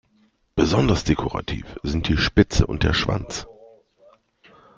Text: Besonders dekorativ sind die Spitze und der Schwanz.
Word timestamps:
Besonders 0.55 1.03
dekorativ 1.03 1.77
sind 1.83 2.07
die 2.07 2.17
Spitze 2.17 2.65
und 2.65 2.81
der 2.81 2.93
Schwanz. 2.95 3.45